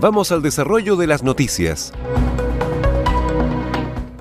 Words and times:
Vamos 0.00 0.32
al 0.32 0.40
desarrollo 0.40 0.96
de 0.96 1.06
las 1.06 1.22
noticias. 1.22 1.92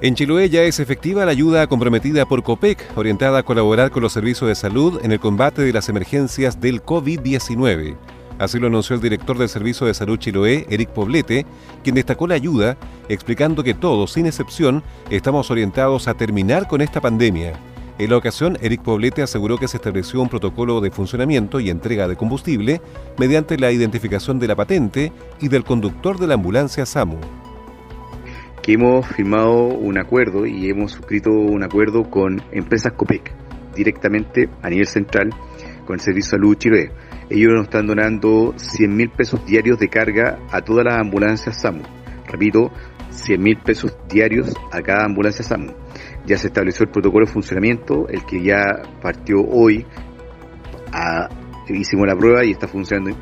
En 0.02 0.14
Chiloé 0.14 0.50
ya 0.50 0.64
es 0.64 0.81
efectiva 0.81 1.23
la 1.23 1.31
ayuda 1.31 1.67
comprometida 1.67 2.26
por 2.26 2.44
COPEC, 2.44 2.98
orientada 2.98 3.40
a 3.40 3.44
colaborar 3.44 3.89
con 3.89 4.04
los 4.04 4.12
servicios 4.12 4.50
de 4.50 4.56
salud 4.56 5.00
en 5.04 5.14
el 5.14 5.22
combate 5.22 5.62
de 5.62 5.72
las 5.72 5.88
emergencias 5.88 6.59
del 6.59 6.84
COVID-19. 6.84 7.95
Así 8.39 8.59
lo 8.59 8.67
anunció 8.67 8.95
el 8.98 9.02
director 9.02 9.38
del 9.38 9.48
Servicio 9.48 9.88
de 9.88 9.94
Salud 9.94 10.20
Chiloé, 10.20 10.66
Eric 10.70 10.89
Poblete, 10.89 11.45
quien 11.82 11.95
destacó 11.95 12.28
la 12.28 12.36
ayuda, 12.36 12.76
explicando 13.08 13.64
que 13.64 13.73
todos, 13.73 14.11
sin 14.11 14.26
excepción, 14.26 14.84
estamos 15.09 15.50
orientados 15.50 16.09
a 16.09 16.14
terminar 16.14 16.67
con 16.67 16.82
esta 16.82 17.00
pandemia. 17.00 17.54
En 18.00 18.09
la 18.09 18.17
ocasión, 18.17 18.58
Eric 18.61 18.81
Poblete 18.81 19.22
aseguró 19.22 19.58
que 19.58 19.67
se 19.67 19.78
estableció 19.78 20.22
un 20.22 20.30
protocolo 20.30 20.80
de 20.80 20.89
funcionamiento 20.89 21.59
y 21.59 21.69
entrega 21.69 22.08
de 22.08 22.16
combustible 22.16 22.81
mediante 23.17 23.58
la 23.58 23.72
identificación 23.72 24.39
de 24.39 24.47
la 24.47 24.55
patente 24.55 25.11
y 25.42 25.50
del 25.50 25.66
conductor 25.66 26.17
de 26.17 26.27
la 26.27 26.36
ambulancia 26.36 26.86
SAMU. 26.86 27.17
Que 28.64 28.73
hemos 28.73 29.05
firmado 29.05 29.67
un 29.67 29.97
acuerdo 29.97 30.45
y 30.45 30.70
hemos 30.70 30.94
suscrito 30.94 31.30
un 31.30 31.61
acuerdo 31.61 32.09
con 32.09 32.42
empresas 32.52 32.94
COPEC 32.94 33.33
directamente 33.75 34.50
a 34.61 34.70
nivel 34.70 34.88
central 34.88 35.30
con 35.86 35.95
el 35.95 36.00
Servicio 36.00 36.31
de 36.31 36.38
Salud 36.38 36.58
Chiloé 36.58 36.92
ellos 37.30 37.53
nos 37.53 37.66
están 37.66 37.86
donando 37.86 38.55
100 38.58 38.95
mil 38.95 39.09
pesos 39.09 39.45
diarios 39.45 39.77
de 39.77 39.88
carga 39.88 40.39
a 40.52 40.61
todas 40.61 40.83
las 40.83 41.00
ambulancias 41.00 41.61
SAMU. 41.61 41.83
Repito, 42.27 42.72
100 43.11 43.42
mil 43.42 43.58
pesos 43.58 43.95
diarios 44.09 44.55
a 44.72 44.81
cada 44.81 45.05
ambulancia 45.05 45.44
SAMU. 45.44 45.73
Ya 46.30 46.38
se 46.38 46.48
estableció 46.48 46.84
el 46.84 46.92
protocolo 46.92 47.26
de 47.26 47.32
funcionamiento, 47.32 48.08
el 48.08 48.24
que 48.24 48.44
ya 48.44 48.84
partió 49.02 49.42
hoy. 49.42 49.84
A, 50.94 51.28
hicimos 51.70 52.06
la 52.08 52.16
prueba 52.16 52.46
y 52.46 52.52
está 52.52 52.68
funcionando 52.68 53.18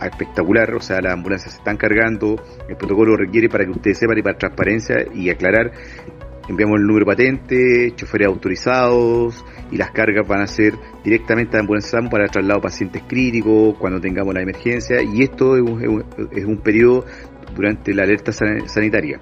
espectacular, 0.00 0.74
o 0.74 0.80
sea, 0.80 1.02
las 1.02 1.12
ambulancias 1.12 1.52
se 1.52 1.58
están 1.58 1.76
cargando, 1.76 2.42
el 2.66 2.76
protocolo 2.76 3.14
requiere 3.14 3.50
para 3.50 3.66
que 3.66 3.72
ustedes 3.72 3.98
sepan 3.98 4.16
y 4.16 4.22
para 4.22 4.38
transparencia 4.38 4.96
y 5.12 5.28
aclarar, 5.28 5.70
enviamos 6.48 6.80
el 6.80 6.86
número 6.86 7.04
patente, 7.04 7.92
choferes 7.94 8.28
autorizados, 8.28 9.44
y 9.70 9.76
las 9.76 9.90
cargas 9.90 10.26
van 10.26 10.40
a 10.40 10.46
ser 10.46 10.72
directamente 11.04 11.58
a 11.58 11.60
ambulancia 11.60 12.00
para 12.10 12.26
traslado 12.28 12.60
de 12.60 12.62
pacientes 12.62 13.02
críticos 13.06 13.76
cuando 13.78 14.00
tengamos 14.00 14.32
la 14.32 14.40
emergencia 14.40 15.02
y 15.02 15.22
esto 15.22 15.56
es 15.56 15.62
un, 15.62 16.04
es 16.32 16.44
un 16.46 16.56
periodo 16.62 17.04
durante 17.54 17.92
la 17.92 18.04
alerta 18.04 18.32
sanitaria. 18.32 19.20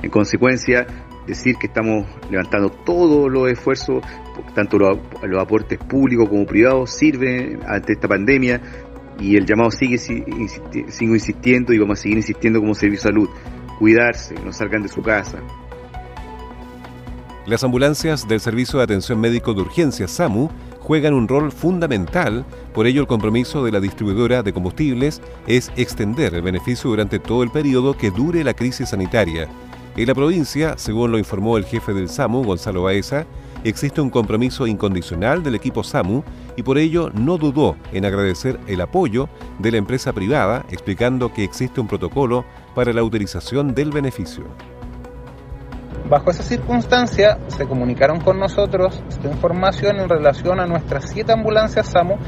En 0.00 0.10
consecuencia, 0.10 0.86
decir 1.28 1.56
que 1.56 1.68
estamos 1.68 2.06
levantando 2.30 2.70
todos 2.70 3.30
los 3.30 3.50
esfuerzos, 3.50 4.02
tanto 4.54 4.78
los, 4.78 4.98
los 5.22 5.40
aportes 5.40 5.78
públicos 5.78 6.28
como 6.28 6.46
privados 6.46 6.90
sirven 6.90 7.60
ante 7.66 7.92
esta 7.92 8.08
pandemia 8.08 8.60
y 9.20 9.36
el 9.36 9.46
llamado 9.46 9.70
sigue 9.70 9.98
sigo 9.98 11.14
insistiendo 11.14 11.72
y 11.72 11.78
vamos 11.78 11.98
a 11.98 12.02
seguir 12.02 12.18
insistiendo 12.18 12.60
como 12.60 12.74
servicio 12.74 13.10
de 13.10 13.14
salud. 13.14 13.28
Cuidarse, 13.78 14.34
no 14.44 14.52
salgan 14.52 14.82
de 14.82 14.88
su 14.88 15.02
casa, 15.02 15.40
las 17.48 17.64
ambulancias 17.64 18.28
del 18.28 18.40
Servicio 18.40 18.78
de 18.78 18.84
Atención 18.84 19.18
Médico 19.18 19.54
de 19.54 19.62
Urgencia 19.62 20.06
SAMU 20.06 20.50
juegan 20.80 21.14
un 21.14 21.26
rol 21.26 21.50
fundamental, 21.50 22.44
por 22.74 22.86
ello 22.86 23.00
el 23.00 23.06
compromiso 23.06 23.64
de 23.64 23.72
la 23.72 23.80
distribuidora 23.80 24.42
de 24.42 24.52
combustibles 24.52 25.22
es 25.46 25.72
extender 25.74 26.34
el 26.34 26.42
beneficio 26.42 26.90
durante 26.90 27.18
todo 27.18 27.42
el 27.42 27.50
periodo 27.50 27.96
que 27.96 28.10
dure 28.10 28.44
la 28.44 28.52
crisis 28.52 28.90
sanitaria. 28.90 29.48
En 29.98 30.06
la 30.06 30.14
provincia, 30.14 30.74
según 30.78 31.10
lo 31.10 31.18
informó 31.18 31.56
el 31.56 31.64
jefe 31.64 31.92
del 31.92 32.08
SAMU, 32.08 32.44
Gonzalo 32.44 32.84
Baeza, 32.84 33.26
existe 33.64 34.00
un 34.00 34.10
compromiso 34.10 34.68
incondicional 34.68 35.42
del 35.42 35.56
equipo 35.56 35.82
SAMU 35.82 36.22
y 36.54 36.62
por 36.62 36.78
ello 36.78 37.10
no 37.14 37.36
dudó 37.36 37.74
en 37.90 38.04
agradecer 38.04 38.60
el 38.68 38.80
apoyo 38.80 39.28
de 39.58 39.72
la 39.72 39.78
empresa 39.78 40.12
privada, 40.12 40.64
explicando 40.70 41.32
que 41.32 41.42
existe 41.42 41.80
un 41.80 41.88
protocolo 41.88 42.44
para 42.76 42.92
la 42.92 43.02
utilización 43.02 43.74
del 43.74 43.90
beneficio. 43.90 44.44
Bajo 46.08 46.30
esa 46.30 46.44
circunstancia, 46.44 47.40
se 47.48 47.66
comunicaron 47.66 48.20
con 48.20 48.38
nosotros 48.38 49.02
esta 49.08 49.26
información 49.26 49.98
en 49.98 50.08
relación 50.08 50.60
a 50.60 50.66
nuestras 50.66 51.10
siete 51.10 51.32
ambulancias 51.32 51.88
SAMU, 51.88 52.18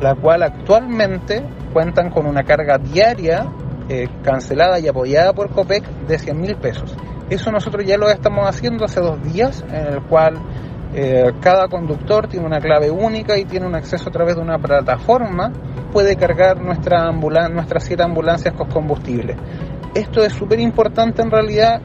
la 0.00 0.16
cual 0.16 0.42
actualmente 0.42 1.44
cuentan 1.72 2.10
con 2.10 2.26
una 2.26 2.42
carga 2.42 2.78
diaria 2.78 3.46
eh, 3.88 4.08
cancelada 4.24 4.80
y 4.80 4.88
apoyada 4.88 5.32
por 5.32 5.50
COPEC 5.50 5.84
de 6.08 6.18
100 6.18 6.40
mil 6.40 6.56
pesos. 6.56 6.96
Eso 7.30 7.52
nosotros 7.52 7.86
ya 7.86 7.96
lo 7.96 8.10
estamos 8.10 8.46
haciendo 8.46 8.84
hace 8.84 9.00
dos 9.00 9.22
días, 9.22 9.64
en 9.70 9.86
el 9.86 10.02
cual 10.02 10.34
eh, 10.92 11.32
cada 11.40 11.68
conductor 11.68 12.26
tiene 12.26 12.44
una 12.44 12.58
clave 12.58 12.90
única 12.90 13.38
y 13.38 13.44
tiene 13.44 13.66
un 13.66 13.76
acceso 13.76 14.08
a 14.08 14.12
través 14.12 14.34
de 14.34 14.42
una 14.42 14.58
plataforma, 14.58 15.52
puede 15.92 16.16
cargar 16.16 16.60
nuestra 16.60 17.12
nuestras 17.12 17.84
siete 17.84 18.02
ambulancias 18.02 18.54
con 18.54 18.68
combustible. 18.68 19.36
Esto 19.94 20.24
es 20.24 20.32
súper 20.32 20.58
importante 20.58 21.22
en 21.22 21.30
realidad 21.30 21.80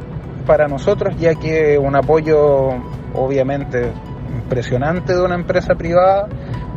para 0.48 0.68
nosotros, 0.68 1.16
ya 1.18 1.36
que 1.36 1.78
un 1.78 1.96
apoyo 1.96 2.70
obviamente 3.14 3.92
impresionante 4.46 5.14
de 5.14 5.22
una 5.22 5.36
empresa 5.36 5.74
privada. 5.76 6.28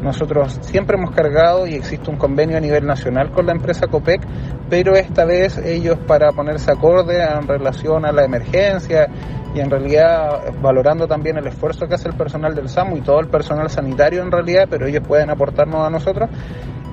Nosotros 0.03 0.59
siempre 0.63 0.97
hemos 0.97 1.11
cargado 1.11 1.67
y 1.67 1.75
existe 1.75 2.11
un 2.11 2.17
convenio 2.17 2.57
a 2.57 2.61
nivel 2.61 2.87
nacional 2.87 3.31
con 3.31 3.47
la 3.47 3.53
empresa 3.53 3.89
COPEC, 3.89 4.23
pero 4.71 4.95
esta 4.95 5.25
vez 5.25 5.59
ellos 5.59 5.99
para 6.07 6.33
ponerse 6.33 6.71
acorde 6.71 7.23
en 7.23 7.47
relación 7.47 8.07
a 8.07 8.13
la 8.13 8.25
emergencia 8.25 9.09
y 9.55 9.61
en 9.61 9.71
realidad 9.71 10.53
valorando 10.63 11.07
también 11.07 11.37
el 11.37 11.47
esfuerzo 11.47 11.87
que 11.87 11.95
hace 11.95 12.09
el 12.09 12.17
personal 12.17 12.55
del 12.55 12.69
SAMU 12.69 12.97
y 12.97 13.01
todo 13.01 13.21
el 13.21 13.29
personal 13.29 13.69
sanitario 13.69 14.23
en 14.23 14.31
realidad, 14.31 14.67
pero 14.71 14.87
ellos 14.87 15.03
pueden 15.07 15.31
aportarnos 15.31 15.87
a 15.87 15.91
nosotros, 15.91 16.31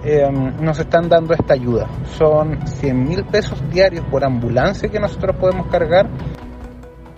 eh, 0.04 0.30
nos 0.60 0.80
están 0.80 1.08
dando 1.08 1.34
esta 1.34 1.54
ayuda. 1.54 1.88
Son 2.18 2.68
100 2.68 3.04
mil 3.08 3.24
pesos 3.26 3.62
diarios 3.70 4.06
por 4.10 4.26
ambulancia 4.26 4.90
que 4.90 5.00
nosotros 5.00 5.36
podemos 5.38 5.68
cargar 5.68 6.10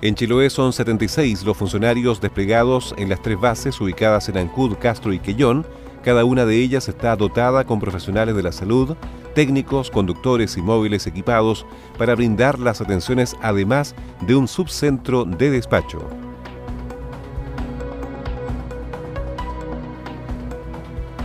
en 0.01 0.13
Chiloé 0.13 0.51
son 0.51 0.73
76 0.73 1.43
los 1.43 1.57
funcionarios 1.57 2.21
desplegados 2.21 2.93
en 2.99 3.09
las 3.09 3.19
tres 3.21 3.39
bases 3.39 3.81
ubicadas 3.81 4.29
en 4.29 4.37
Ancud, 4.37 4.77
Castro 4.77 5.11
y 5.11 5.17
Quellón. 5.17 5.65
Cada 6.03 6.23
una 6.23 6.45
de 6.45 6.55
ellas 6.55 6.87
está 6.87 7.15
dotada 7.15 7.65
con 7.65 7.79
profesionales 7.79 8.35
de 8.35 8.43
la 8.43 8.51
salud, 8.51 8.95
técnicos, 9.33 9.89
conductores 9.89 10.55
y 10.55 10.61
móviles 10.61 11.07
equipados 11.07 11.65
para 11.97 12.13
brindar 12.13 12.59
las 12.59 12.79
atenciones 12.79 13.35
además 13.41 13.95
de 14.21 14.35
un 14.35 14.47
subcentro 14.47 15.25
de 15.25 15.49
despacho. 15.49 16.07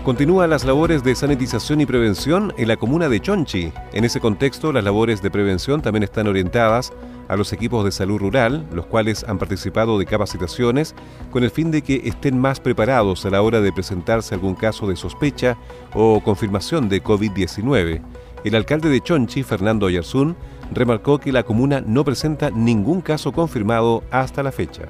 Continúan 0.03 0.51
las 0.51 0.65
labores 0.65 1.05
de 1.05 1.15
sanitización 1.15 1.81
y 1.81 1.87
prevención 1.87 2.53
en 2.57 2.67
la 2.67 2.77
comuna 2.77 3.09
de 3.09 3.21
Chonchi. 3.21 3.73
En 3.93 4.05
ese 4.05 4.19
contexto, 4.19 4.73
las 4.73 4.83
labores 4.83 5.23
de 5.23 5.31
prevención 5.31 5.81
también 5.81 6.03
están 6.03 6.27
orientadas 6.27 6.93
a 7.29 7.37
los 7.37 7.53
equipos 7.53 7.85
de 7.85 7.93
salud 7.93 8.19
rural, 8.19 8.67
los 8.73 8.87
cuales 8.87 9.25
han 9.29 9.39
participado 9.39 9.99
de 9.99 10.07
capacitaciones 10.07 10.95
con 11.31 11.45
el 11.45 11.51
fin 11.51 11.71
de 11.71 11.83
que 11.83 12.03
estén 12.05 12.39
más 12.39 12.61
preparados 12.61 13.25
a 13.25 13.31
la 13.31 13.43
hora 13.43 13.61
de 13.61 13.73
presentarse 13.73 14.35
algún 14.35 14.55
caso 14.55 14.87
de 14.87 14.97
sospecha 14.97 15.57
o 15.95 16.21
confirmación 16.23 16.89
de 16.89 17.03
COVID-19. 17.03 18.03
El 18.45 18.55
alcalde 18.55 18.89
de 18.89 19.01
Chonchi, 19.01 19.43
Fernando 19.43 19.87
Ayarzún, 19.87 20.37
remarcó 20.73 21.19
que 21.19 21.33
la 21.33 21.45
comuna 21.45 21.83
no 21.85 22.05
presenta 22.05 22.51
ningún 22.51 23.01
caso 23.01 23.33
confirmado 23.33 24.03
hasta 24.11 24.43
la 24.43 24.53
fecha. 24.53 24.89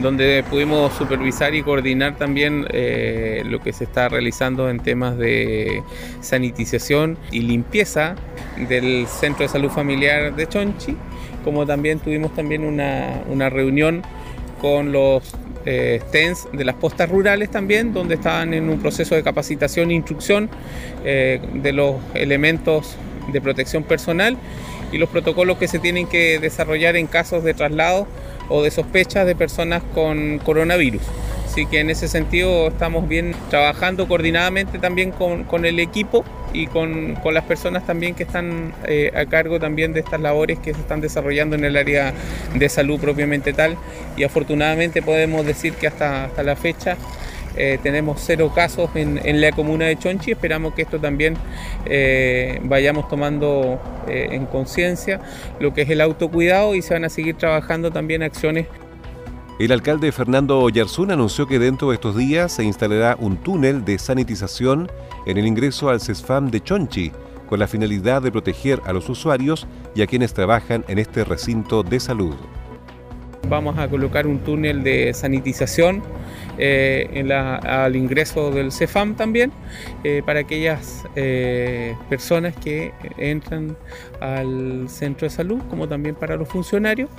Donde 0.00 0.44
pudimos 0.48 0.92
supervisar 0.94 1.54
y 1.54 1.62
coordinar 1.62 2.16
también 2.16 2.66
eh, 2.70 3.42
lo 3.46 3.60
que 3.60 3.72
se 3.72 3.84
está 3.84 4.08
realizando 4.08 4.70
en 4.70 4.80
temas 4.80 5.18
de 5.18 5.82
sanitización 6.20 7.18
y 7.30 7.40
limpieza 7.40 8.14
del 8.68 9.06
Centro 9.06 9.42
de 9.42 9.48
Salud 9.48 9.70
Familiar 9.70 10.34
de 10.34 10.46
Chonchi, 10.46 10.96
como 11.44 11.66
también 11.66 11.98
tuvimos 11.98 12.34
también 12.34 12.64
una, 12.64 13.22
una 13.28 13.50
reunión 13.50 14.02
con 14.60 14.92
los 14.92 15.34
eh, 15.66 16.00
stands 16.08 16.48
de 16.52 16.64
las 16.64 16.76
postas 16.76 17.10
rurales 17.10 17.50
también, 17.50 17.92
donde 17.92 18.14
estaban 18.14 18.54
en 18.54 18.68
un 18.68 18.80
proceso 18.80 19.14
de 19.14 19.22
capacitación 19.22 19.90
e 19.90 19.94
instrucción 19.94 20.48
eh, 21.04 21.40
de 21.54 21.72
los 21.72 21.96
elementos 22.14 22.96
de 23.32 23.40
protección 23.40 23.82
personal 23.82 24.36
y 24.92 24.98
los 24.98 25.08
protocolos 25.08 25.58
que 25.58 25.68
se 25.68 25.78
tienen 25.78 26.06
que 26.06 26.38
desarrollar 26.38 26.96
en 26.96 27.06
casos 27.06 27.44
de 27.44 27.54
traslado 27.54 28.06
o 28.50 28.62
de 28.62 28.70
sospechas 28.70 29.26
de 29.26 29.34
personas 29.34 29.82
con 29.94 30.38
coronavirus. 30.38 31.02
Así 31.46 31.66
que 31.66 31.80
en 31.80 31.90
ese 31.90 32.06
sentido 32.06 32.68
estamos 32.68 33.08
bien 33.08 33.34
trabajando 33.48 34.06
coordinadamente 34.06 34.78
también 34.78 35.10
con, 35.10 35.64
el 35.64 35.80
equipo 35.80 36.24
y 36.52 36.68
con, 36.68 37.18
las 37.32 37.44
personas 37.44 37.84
también 37.84 38.14
que 38.14 38.22
están 38.22 38.72
eh, 38.86 39.10
a 39.16 39.26
cargo 39.26 39.58
también 39.58 39.92
de 39.92 39.98
estas 39.98 40.20
labores 40.20 40.60
que 40.60 40.72
se 40.74 40.80
están 40.80 41.00
desarrollando 41.00 41.56
en 41.56 41.64
el 41.64 41.76
área 41.76 42.14
de 42.54 42.68
salud 42.68 43.00
propiamente 43.00 43.52
tal. 43.52 43.76
Y 44.16 44.22
afortunadamente 44.22 45.02
podemos 45.02 45.44
decir 45.44 45.74
que 45.74 45.88
hasta, 45.88 46.26
hasta 46.26 46.44
la 46.44 46.54
fecha 46.54 46.96
eh, 47.56 47.78
tenemos 47.82 48.20
cero 48.24 48.52
casos 48.54 48.90
en, 48.94 49.40
la 49.40 49.52
comuna 49.52 49.86
de 49.86 49.96
Chonchi. 49.96 50.32
Esperamos 50.32 50.74
que 50.74 50.82
esto 50.82 50.98
también 50.98 51.36
eh, 51.86 52.60
vayamos 52.64 53.08
tomando 53.08 53.80
en 54.08 54.46
conciencia 54.46 55.20
lo 55.60 55.72
que 55.72 55.82
es 55.82 55.90
el 55.90 56.00
autocuidado 56.00 56.74
y 56.74 56.82
se 56.82 56.94
van 56.94 57.04
a 57.04 57.08
seguir 57.08 57.36
trabajando 57.36 57.90
también 57.92 58.22
acciones 58.22 58.66
el 59.60 59.72
alcalde 59.72 60.10
Fernando 60.10 60.58
Oyarzún 60.58 61.10
anunció 61.10 61.46
que 61.46 61.58
dentro 61.58 61.90
de 61.90 61.96
estos 61.96 62.16
días 62.16 62.50
se 62.50 62.64
instalará 62.64 63.14
un 63.20 63.36
túnel 63.36 63.84
de 63.84 63.98
sanitización 63.98 64.90
en 65.26 65.36
el 65.36 65.46
ingreso 65.46 65.90
al 65.90 66.00
CESFAM 66.00 66.50
de 66.50 66.62
Chonchi, 66.62 67.12
con 67.46 67.58
la 67.58 67.68
finalidad 67.68 68.22
de 68.22 68.32
proteger 68.32 68.80
a 68.86 68.94
los 68.94 69.10
usuarios 69.10 69.66
y 69.94 70.00
a 70.00 70.06
quienes 70.06 70.32
trabajan 70.32 70.82
en 70.88 70.98
este 70.98 71.24
recinto 71.24 71.82
de 71.82 72.00
salud. 72.00 72.36
Vamos 73.50 73.76
a 73.78 73.88
colocar 73.88 74.28
un 74.28 74.38
túnel 74.38 74.84
de 74.84 75.12
sanitización 75.12 76.04
eh, 76.56 77.26
al 77.64 77.96
ingreso 77.96 78.52
del 78.52 78.70
CEFAM 78.70 79.16
también, 79.16 79.50
eh, 80.04 80.22
para 80.24 80.38
aquellas 80.38 81.04
eh, 81.16 81.96
personas 82.08 82.54
que 82.54 82.92
entran 83.18 83.76
al 84.20 84.88
centro 84.88 85.26
de 85.26 85.30
salud, 85.34 85.60
como 85.68 85.88
también 85.88 86.14
para 86.14 86.36
los 86.36 86.48
funcionarios, 86.48 87.10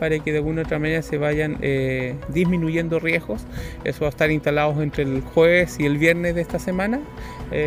para 0.00 0.18
que 0.20 0.32
de 0.32 0.38
alguna 0.38 0.62
u 0.62 0.64
otra 0.64 0.78
manera 0.78 1.02
se 1.02 1.18
vayan 1.18 1.58
disminuyendo 2.28 2.98
riesgos. 2.98 3.42
Eso 3.84 4.00
va 4.02 4.06
a 4.06 4.10
estar 4.10 4.30
instalado 4.30 4.80
entre 4.82 5.02
el 5.02 5.20
jueves 5.20 5.78
y 5.78 5.84
el 5.84 5.98
viernes 5.98 6.34
de 6.34 6.40
esta 6.40 6.58
semana, 6.58 7.00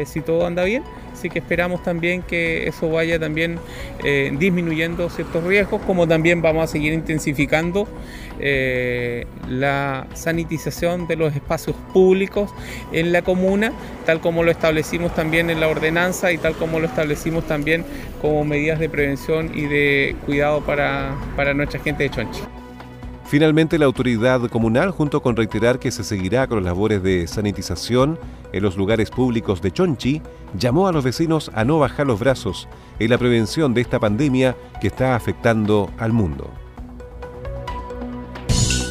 si 0.06 0.22
todo 0.22 0.48
anda 0.48 0.64
bien. 0.64 0.81
Así 1.18 1.31
que 1.31 1.40
esperamos 1.40 1.81
también 1.81 2.22
que 2.22 2.68
eso 2.68 2.92
vaya 2.92 3.19
también 3.19 3.58
disminuyendo 4.38 5.10
ciertos 5.10 5.44
riesgos, 5.44 5.81
como 5.81 6.08
también 6.08 6.44
vamos 6.44 6.64
a 6.64 6.68
seguir 6.68 6.94
intensificando 6.94 7.88
la 9.50 10.06
sanitización 10.14 11.08
de 11.08 11.16
los 11.16 11.36
espacios 11.36 11.75
públicos 11.92 12.52
en 12.92 13.12
la 13.12 13.24
comuna, 13.24 13.74
tal 14.06 14.22
como 14.22 14.44
lo 14.44 14.52
establecimos 14.52 15.16
también 15.16 15.50
en 15.50 15.60
la 15.60 15.68
ordenanza 15.68 16.31
y 16.31 16.38
tal 16.38 16.56
como 16.56 16.80
lo 16.80 16.86
establecimos 16.86 17.48
también 17.48 17.84
como 18.22 18.44
medidas 18.46 18.78
de 18.78 18.88
prevención 18.88 19.52
y 19.56 19.66
de 19.66 20.16
cuidado 20.25 20.62
para, 20.62 21.16
para 21.36 21.56
nuestra 21.56 21.80
gente 21.80 22.04
de 22.04 22.10
Chonchi. 22.12 22.56
Finalmente, 23.29 23.77
la 23.77 23.85
autoridad 23.85 24.50
comunal, 24.50 24.91
junto 24.91 25.21
con 25.21 25.35
reiterar 25.35 25.79
que 25.79 25.91
se 25.91 26.06
seguirá 26.06 26.47
con 26.47 26.59
las 26.59 26.65
labores 26.65 27.03
de 27.03 27.27
sanitización 27.27 28.18
en 28.53 28.63
los 28.63 28.77
lugares 28.77 29.09
públicos 29.12 29.62
de 29.62 29.71
Chonchi, 29.71 30.21
llamó 30.57 30.88
a 30.88 30.94
los 30.94 31.03
vecinos 31.03 31.51
a 31.53 31.65
no 31.65 31.77
bajar 31.77 32.07
los 32.07 32.21
brazos 32.21 32.69
en 33.00 33.09
la 33.09 33.18
prevención 33.18 33.74
de 33.74 33.81
esta 33.81 34.00
pandemia 34.00 34.56
que 34.79 34.88
está 34.88 35.13
afectando 35.13 35.91
al 35.97 36.13
mundo. 36.13 36.50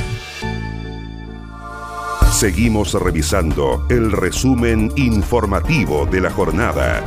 Seguimos 2.32 2.94
revisando 2.94 3.86
el 3.90 4.12
resumen 4.12 4.92
informativo 4.96 6.06
de 6.06 6.22
la 6.22 6.30
jornada. 6.32 7.04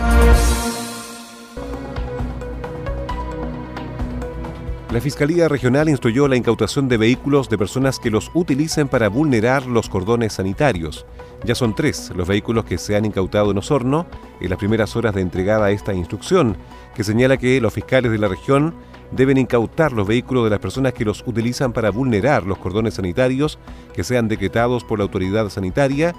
La 4.93 5.00
Fiscalía 5.00 5.49
Regional 5.49 5.89
instruyó 5.89 6.29
la 6.29 6.37
incautación 6.37 6.87
de 6.87 6.99
vehículos 6.99 7.49
de 7.49 7.56
personas 7.56 7.99
que 7.99 8.11
los 8.11 8.31
utilicen 8.35 8.89
para 8.89 9.09
vulnerar 9.09 9.65
los 9.65 9.89
cordones 9.89 10.35
sanitarios. 10.35 11.06
Ya 11.44 11.55
son 11.55 11.75
tres 11.75 12.12
los 12.15 12.29
vehículos 12.29 12.67
que 12.67 12.77
se 12.77 12.94
han 12.94 13.06
incautado 13.06 13.53
en 13.53 13.56
Osorno 13.56 14.05
en 14.39 14.50
las 14.50 14.59
primeras 14.59 14.94
horas 14.94 15.15
de 15.15 15.23
entregada 15.23 15.71
esta 15.71 15.94
instrucción, 15.94 16.59
que 16.94 17.05
señala 17.05 17.39
que 17.39 17.59
los 17.62 17.73
fiscales 17.73 18.12
de 18.12 18.19
la 18.19 18.29
región 18.29 18.75
deben 19.12 19.39
incautar 19.39 19.93
los 19.93 20.06
vehículos 20.06 20.44
de 20.44 20.50
las 20.50 20.59
personas 20.59 20.93
que 20.93 21.06
los 21.06 21.25
utilizan 21.27 21.73
para 21.73 21.91
vulnerar 21.91 22.44
los 22.44 22.59
cordones 22.59 22.93
sanitarios 22.93 23.59
que 23.94 24.05
sean 24.05 24.29
decretados 24.29 24.85
por 24.85 24.99
la 24.99 25.05
autoridad 25.05 25.49
sanitaria. 25.49 26.15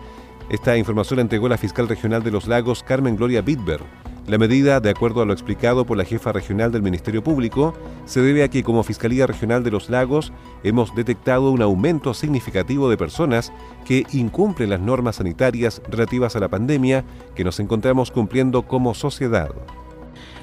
Esta 0.50 0.76
información 0.78 1.18
la 1.18 1.22
entregó 1.22 1.48
la 1.48 1.60
fiscal 1.60 1.88
regional 1.88 2.24
de 2.24 2.32
los 2.32 2.48
lagos, 2.48 2.82
Carmen 2.82 3.18
Gloria 3.18 3.44
Bidber. 3.44 3.82
La 4.26 4.38
medida, 4.38 4.80
de 4.80 4.90
acuerdo 4.90 5.22
a 5.22 5.26
lo 5.26 5.34
explicado 5.34 5.86
por 5.86 5.98
la 5.98 6.06
jefa 6.06 6.32
regional 6.32 6.72
del 6.72 6.82
Ministerio 6.82 7.22
Público, 7.22 7.74
se 8.06 8.22
debe 8.22 8.44
a 8.44 8.48
que 8.48 8.64
como 8.64 8.84
Fiscalía 8.84 9.28
Regional 9.28 9.66
de 9.66 9.72
los 9.72 9.90
Lagos 9.90 10.32
hemos 10.64 10.96
detectado 10.96 11.52
un 11.52 11.62
aumento 11.62 12.14
significativo 12.14 12.90
de 12.90 12.96
personas 12.96 13.52
que 13.84 14.06
incumplen 14.14 14.70
las 14.70 14.80
normas 14.80 15.18
sanitarias 15.18 15.82
relativas 15.90 16.38
a 16.38 16.40
la 16.40 16.48
pandemia 16.48 17.04
que 17.36 17.44
nos 17.44 17.60
encontramos 17.60 18.12
cumpliendo 18.12 18.62
como 18.62 18.94
sociedad. 18.94 19.50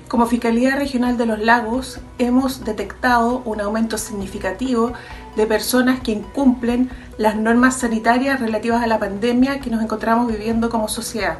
Como 0.08 0.26
Fiscalía 0.26 0.76
Regional 0.76 1.16
de 1.16 1.24
los 1.24 1.38
Lagos 1.38 2.00
hemos 2.18 2.64
detectado 2.66 3.40
un 3.46 3.62
aumento 3.62 3.96
significativo 3.96 4.92
de 5.36 5.46
personas 5.46 6.00
que 6.00 6.12
incumplen 6.12 6.90
las 7.16 7.34
normas 7.36 7.76
sanitarias 7.76 8.40
relativas 8.40 8.82
a 8.82 8.86
la 8.86 8.98
pandemia 8.98 9.60
que 9.60 9.70
nos 9.70 9.82
encontramos 9.82 10.30
viviendo 10.30 10.68
como 10.68 10.88
sociedad. 10.88 11.38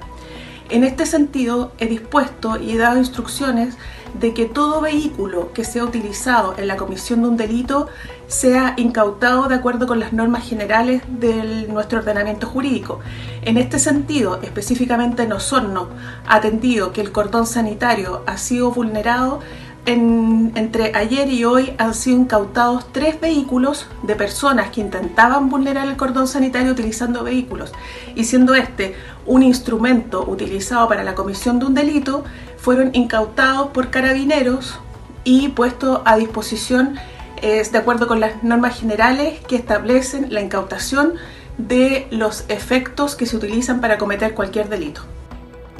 En 0.70 0.84
este 0.84 1.04
sentido, 1.04 1.72
he 1.78 1.86
dispuesto 1.86 2.56
y 2.56 2.70
he 2.70 2.78
dado 2.78 2.98
instrucciones 2.98 3.76
de 4.14 4.34
que 4.34 4.46
todo 4.46 4.80
vehículo 4.80 5.52
que 5.52 5.64
sea 5.64 5.82
utilizado 5.82 6.54
en 6.58 6.68
la 6.68 6.76
comisión 6.76 7.22
de 7.22 7.28
un 7.28 7.36
delito 7.36 7.88
sea 8.28 8.74
incautado 8.76 9.48
de 9.48 9.56
acuerdo 9.56 9.88
con 9.88 9.98
las 9.98 10.12
normas 10.12 10.48
generales 10.48 11.02
de 11.08 11.66
nuestro 11.68 11.98
ordenamiento 11.98 12.46
jurídico. 12.46 13.00
En 13.42 13.56
este 13.56 13.80
sentido, 13.80 14.38
específicamente 14.42 15.24
en 15.24 15.32
Osorno, 15.32 15.88
atendido 16.28 16.92
que 16.92 17.00
el 17.00 17.10
cordón 17.10 17.46
sanitario 17.46 18.22
ha 18.26 18.36
sido 18.36 18.70
vulnerado, 18.70 19.40
entre 19.86 20.94
ayer 20.94 21.28
y 21.28 21.44
hoy 21.44 21.72
han 21.78 21.94
sido 21.94 22.18
incautados 22.18 22.92
tres 22.92 23.20
vehículos 23.20 23.86
de 24.02 24.14
personas 24.14 24.70
que 24.70 24.80
intentaban 24.80 25.48
vulnerar 25.48 25.88
el 25.88 25.96
cordón 25.96 26.28
sanitario 26.28 26.72
utilizando 26.72 27.24
vehículos. 27.24 27.72
Y 28.14 28.24
siendo 28.24 28.54
este 28.54 28.94
un 29.26 29.42
instrumento 29.42 30.24
utilizado 30.28 30.88
para 30.88 31.02
la 31.02 31.14
comisión 31.14 31.58
de 31.58 31.66
un 31.66 31.74
delito, 31.74 32.24
fueron 32.56 32.90
incautados 32.94 33.70
por 33.70 33.90
carabineros 33.90 34.78
y 35.24 35.48
puestos 35.48 36.00
a 36.04 36.16
disposición 36.16 36.98
de 37.40 37.78
acuerdo 37.78 38.06
con 38.06 38.20
las 38.20 38.42
normas 38.42 38.78
generales 38.78 39.40
que 39.46 39.56
establecen 39.56 40.32
la 40.32 40.42
incautación 40.42 41.14
de 41.56 42.06
los 42.10 42.44
efectos 42.48 43.16
que 43.16 43.26
se 43.26 43.36
utilizan 43.36 43.80
para 43.80 43.98
cometer 43.98 44.34
cualquier 44.34 44.68
delito. 44.68 45.02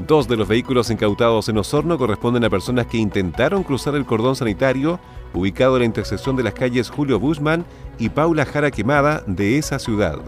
Dos 0.07 0.27
de 0.27 0.35
los 0.35 0.47
vehículos 0.47 0.89
incautados 0.89 1.47
en 1.49 1.57
Osorno 1.57 1.97
corresponden 1.97 2.43
a 2.43 2.49
personas 2.49 2.87
que 2.87 2.97
intentaron 2.97 3.63
cruzar 3.63 3.95
el 3.95 4.05
cordón 4.05 4.35
sanitario 4.35 4.99
ubicado 5.33 5.75
en 5.75 5.81
la 5.81 5.85
intersección 5.85 6.35
de 6.35 6.43
las 6.43 6.53
calles 6.53 6.89
Julio 6.89 7.19
Busman 7.19 7.65
y 7.99 8.09
Paula 8.09 8.45
Jara 8.45 8.71
Quemada 8.71 9.23
de 9.27 9.57
esa 9.57 9.79
ciudad. 9.79 10.19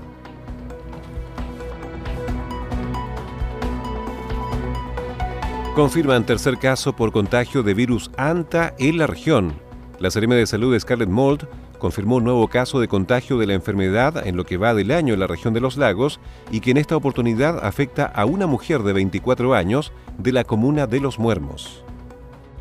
Confirman 5.76 6.26
tercer 6.26 6.60
caso 6.60 6.96
por 6.96 7.12
contagio 7.12 7.64
de 7.64 7.74
virus 7.74 8.12
ANTA 8.16 8.76
en 8.78 9.00
la 9.00 9.08
región. 9.08 9.54
La 10.00 10.12
Seremi 10.12 10.36
de 10.36 10.46
Salud 10.46 10.72
de 10.72 10.80
Scarlett 10.80 11.10
Mold 11.10 11.48
confirmó 11.84 12.16
un 12.16 12.24
nuevo 12.24 12.48
caso 12.48 12.80
de 12.80 12.88
contagio 12.88 13.38
de 13.38 13.46
la 13.46 13.56
enfermedad 13.56 14.26
en 14.26 14.38
lo 14.38 14.46
que 14.46 14.56
va 14.56 14.74
del 14.74 14.90
año 14.92 15.14
en 15.14 15.20
la 15.20 15.28
región 15.28 15.54
de 15.54 15.60
los 15.60 15.76
lagos 15.76 16.22
y 16.50 16.62
que 16.62 16.72
en 16.72 16.78
esta 16.78 16.96
oportunidad 16.96 17.60
afecta 17.62 18.06
a 18.06 18.24
una 18.24 18.48
mujer 18.48 18.84
de 18.84 18.94
24 18.94 19.54
años 19.54 19.92
de 20.18 20.32
la 20.32 20.46
comuna 20.46 20.88
de 20.88 21.02
Los 21.02 21.20
Muermos. 21.20 21.84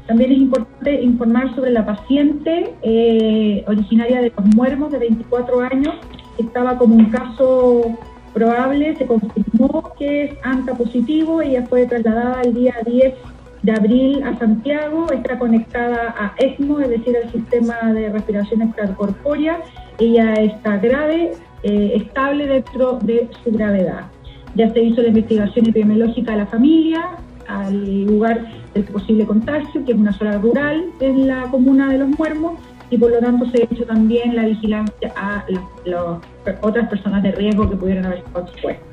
También 0.08 0.32
es 0.32 0.38
importante 0.38 1.02
informar 1.02 1.54
sobre 1.54 1.70
la 1.70 1.86
paciente 1.86 2.74
eh, 2.82 3.64
originaria 3.68 4.22
de 4.22 4.32
los 4.36 4.56
muermos 4.56 4.90
de 4.90 4.98
24 4.98 5.60
años, 5.60 5.94
que 6.36 6.42
estaba 6.42 6.76
como 6.76 6.96
un 6.96 7.04
caso 7.10 7.96
probable, 8.34 8.96
se 8.96 9.06
confirmó 9.06 9.92
que 10.00 10.24
es 10.24 10.34
ANTA 10.42 10.74
positivo, 10.74 11.42
ella 11.42 11.64
fue 11.68 11.86
trasladada 11.86 12.42
el 12.42 12.54
día 12.54 12.74
10 12.84 13.14
de 13.62 13.72
abril 13.72 14.22
a 14.24 14.36
Santiago, 14.38 15.06
está 15.12 15.38
conectada 15.38 16.14
a 16.18 16.34
ECMO, 16.38 16.80
es 16.80 16.90
decir, 16.90 17.16
al 17.16 17.30
sistema 17.30 17.92
de 17.92 18.10
respiración 18.10 18.62
extracorpórea, 18.62 19.60
ella 19.98 20.34
está 20.34 20.78
grave, 20.78 21.32
eh, 21.62 21.92
estable 21.94 22.46
dentro 22.46 22.98
de 23.02 23.28
su 23.44 23.52
gravedad. 23.52 24.06
Ya 24.54 24.70
se 24.72 24.82
hizo 24.82 25.00
la 25.00 25.08
investigación 25.08 25.68
epidemiológica 25.68 26.34
a 26.34 26.36
la 26.36 26.46
familia, 26.46 27.02
al 27.46 28.04
lugar 28.04 28.46
del 28.74 28.84
posible 28.84 29.26
contagio, 29.26 29.84
que 29.84 29.92
es 29.92 29.98
una 29.98 30.12
zona 30.12 30.38
rural 30.38 30.84
en 31.00 31.28
la 31.28 31.42
comuna 31.50 31.88
de 31.90 31.98
Los 31.98 32.08
Muermos, 32.18 32.54
y 32.90 32.98
por 32.98 33.10
lo 33.10 33.20
tanto 33.20 33.46
se 33.50 33.62
ha 33.62 33.64
hecho 33.64 33.84
también 33.86 34.34
la 34.36 34.44
vigilancia 34.44 35.12
a 35.16 35.44
las 35.84 36.18
otras 36.60 36.88
personas 36.88 37.22
de 37.22 37.32
riesgo 37.32 37.70
que 37.70 37.76
pudieran 37.76 38.04
haber 38.06 38.18
estado 38.18 38.46
expuestas. 38.46 38.91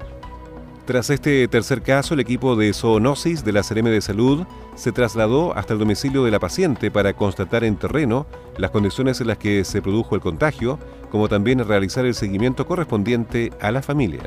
Tras 0.89 1.11
este 1.11 1.47
tercer 1.47 1.83
caso, 1.83 2.15
el 2.15 2.19
equipo 2.19 2.55
de 2.55 2.73
zoonosis 2.73 3.45
de 3.45 3.51
la 3.51 3.61
CRM 3.61 3.91
de 3.91 4.01
Salud 4.01 4.47
se 4.73 4.91
trasladó 4.91 5.55
hasta 5.55 5.73
el 5.73 5.79
domicilio 5.79 6.23
de 6.23 6.31
la 6.31 6.39
paciente 6.39 6.89
para 6.89 7.13
constatar 7.13 7.63
en 7.63 7.75
terreno 7.75 8.25
las 8.57 8.71
condiciones 8.71 9.21
en 9.21 9.27
las 9.27 9.37
que 9.37 9.63
se 9.65 9.83
produjo 9.83 10.15
el 10.15 10.21
contagio, 10.21 10.79
como 11.11 11.29
también 11.29 11.59
realizar 11.59 12.07
el 12.07 12.15
seguimiento 12.15 12.65
correspondiente 12.65 13.51
a 13.61 13.69
la 13.69 13.83
familia. 13.83 14.23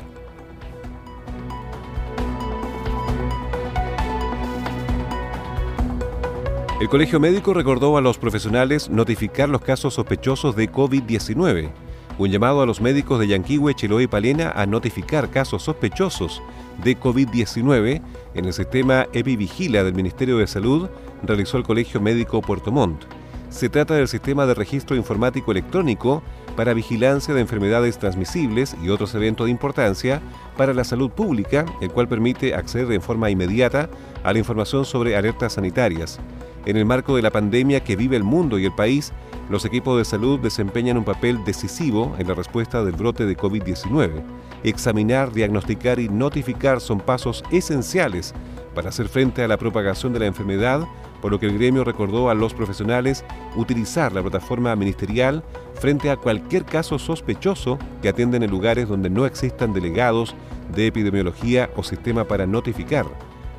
El 6.79 6.87
Colegio 6.87 7.19
Médico 7.19 7.53
recordó 7.53 7.97
a 7.97 8.01
los 8.01 8.17
profesionales 8.17 8.89
notificar 8.89 9.49
los 9.49 9.61
casos 9.61 9.95
sospechosos 9.95 10.55
de 10.55 10.71
COVID-19. 10.71 11.71
Un 12.19 12.29
llamado 12.29 12.61
a 12.61 12.67
los 12.67 12.79
médicos 12.79 13.19
de 13.19 13.27
Yanquihue, 13.27 13.73
Chiloé 13.73 14.03
y 14.03 14.07
Palena 14.07 14.51
a 14.51 14.67
notificar 14.67 15.31
casos 15.31 15.63
sospechosos 15.63 16.43
de 16.83 16.99
COVID-19 16.99 18.01
en 18.35 18.45
el 18.45 18.53
sistema 18.53 19.07
EpiVigila 19.13 19.83
del 19.83 19.95
Ministerio 19.95 20.37
de 20.37 20.45
Salud 20.45 20.89
realizó 21.23 21.57
el 21.57 21.63
Colegio 21.63 21.99
Médico 21.99 22.41
Puerto 22.41 22.71
Montt. 22.71 23.05
Se 23.49 23.67
trata 23.69 23.95
del 23.95 24.07
sistema 24.07 24.45
de 24.45 24.53
registro 24.53 24.95
informático 24.95 25.51
electrónico 25.51 26.21
para 26.55 26.75
vigilancia 26.75 27.33
de 27.33 27.41
enfermedades 27.41 27.97
transmisibles 27.97 28.75
y 28.83 28.89
otros 28.89 29.15
eventos 29.15 29.45
de 29.45 29.51
importancia 29.51 30.21
para 30.55 30.73
la 30.73 30.83
salud 30.83 31.09
pública, 31.09 31.65
el 31.81 31.91
cual 31.91 32.07
permite 32.07 32.53
acceder 32.53 32.87
de 32.87 32.99
forma 32.99 33.31
inmediata 33.31 33.89
a 34.23 34.33
la 34.33 34.39
información 34.39 34.85
sobre 34.85 35.15
alertas 35.15 35.53
sanitarias. 35.53 36.19
En 36.65 36.77
el 36.77 36.85
marco 36.85 37.15
de 37.15 37.21
la 37.21 37.31
pandemia 37.31 37.83
que 37.83 37.97
vive 37.97 38.15
el 38.15 38.23
mundo 38.23 38.57
y 38.57 38.65
el 38.65 38.73
país, 38.73 39.11
los 39.49 39.65
equipos 39.65 39.97
de 39.97 40.05
salud 40.05 40.39
desempeñan 40.39 40.97
un 40.97 41.03
papel 41.03 41.43
decisivo 41.43 42.15
en 42.17 42.27
la 42.27 42.33
respuesta 42.33 42.85
del 42.85 42.95
brote 42.95 43.25
de 43.25 43.35
COVID-19. 43.35 44.23
Examinar, 44.63 45.33
diagnosticar 45.33 45.99
y 45.99 46.07
notificar 46.07 46.79
son 46.79 47.01
pasos 47.01 47.43
esenciales 47.51 48.33
para 48.73 48.89
hacer 48.89 49.09
frente 49.09 49.43
a 49.43 49.47
la 49.49 49.57
propagación 49.57 50.13
de 50.13 50.19
la 50.19 50.25
enfermedad, 50.25 50.87
por 51.21 51.31
lo 51.31 51.39
que 51.39 51.47
el 51.47 51.57
gremio 51.57 51.83
recordó 51.83 52.29
a 52.29 52.33
los 52.33 52.53
profesionales 52.53 53.25
utilizar 53.57 54.13
la 54.13 54.21
plataforma 54.21 54.73
ministerial 54.77 55.43
frente 55.75 56.09
a 56.09 56.17
cualquier 56.17 56.63
caso 56.63 56.97
sospechoso 56.97 57.77
que 58.01 58.09
atienden 58.09 58.43
en 58.43 58.51
lugares 58.51 58.87
donde 58.87 59.09
no 59.09 59.25
existan 59.25 59.73
delegados 59.73 60.33
de 60.73 60.87
epidemiología 60.87 61.69
o 61.75 61.83
sistema 61.83 62.23
para 62.23 62.47
notificar. 62.47 63.05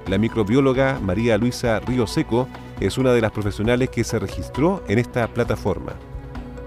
La 0.07 0.19
microbióloga 0.19 1.01
María 1.03 1.39
Luisa 1.39 1.81
Río 1.81 2.07
Seco 2.07 2.47
es 2.79 2.99
una 2.99 3.15
de 3.15 3.23
las 3.23 3.33
profesionales 3.33 3.89
que 3.89 4.05
se 4.05 4.19
registró 4.19 4.83
en 4.87 4.99
esta 4.99 5.27
plataforma. 5.29 5.95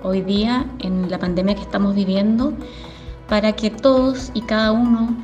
Hoy 0.01 0.21
día, 0.21 0.65
en 0.79 1.11
la 1.11 1.19
pandemia 1.19 1.53
que 1.53 1.61
estamos 1.61 1.93
viviendo, 1.93 2.53
para 3.29 3.51
que 3.51 3.69
todos 3.69 4.31
y 4.33 4.41
cada 4.41 4.71
uno 4.71 5.15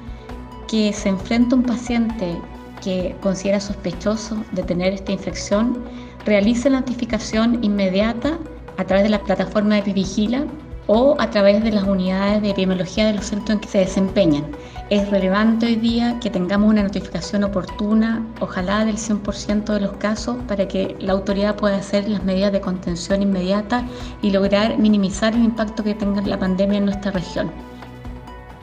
que 0.67 0.93
se 0.93 1.09
enfrenta 1.09 1.55
a 1.55 1.59
un 1.59 1.63
paciente 1.63 2.37
que 2.83 3.15
considera 3.19 3.59
sospechoso 3.59 4.37
de 4.51 4.61
tener 4.61 4.93
esta 4.93 5.11
infección, 5.11 5.83
realice 6.23 6.69
la 6.69 6.81
notificación 6.81 7.63
inmediata 7.63 8.37
a 8.77 8.83
través 8.83 9.05
de 9.05 9.09
la 9.09 9.23
plataforma 9.23 9.81
de 9.81 9.91
Vigila 9.91 10.45
o 10.85 11.15
a 11.17 11.31
través 11.31 11.63
de 11.63 11.71
las 11.71 11.85
unidades 11.85 12.43
de 12.43 12.51
epidemiología 12.51 13.07
de 13.07 13.13
los 13.13 13.25
centros 13.25 13.55
en 13.55 13.59
que 13.59 13.69
se 13.69 13.79
desempeñan. 13.79 14.45
Es 14.93 15.09
relevante 15.09 15.65
hoy 15.65 15.75
día 15.75 16.19
que 16.19 16.29
tengamos 16.29 16.69
una 16.69 16.83
notificación 16.83 17.43
oportuna, 17.43 18.23
ojalá 18.39 18.85
del 18.85 18.97
100% 18.97 19.73
de 19.73 19.79
los 19.79 19.93
casos, 19.93 20.37
para 20.47 20.67
que 20.67 20.95
la 20.99 21.13
autoridad 21.13 21.55
pueda 21.55 21.77
hacer 21.77 22.07
las 22.07 22.23
medidas 22.23 22.51
de 22.51 22.61
contención 22.61 23.23
inmediata 23.23 23.87
y 24.21 24.29
lograr 24.29 24.77
minimizar 24.77 25.33
el 25.33 25.45
impacto 25.45 25.83
que 25.83 25.95
tenga 25.95 26.21
la 26.21 26.37
pandemia 26.37 26.77
en 26.77 26.85
nuestra 26.85 27.09
región. 27.09 27.49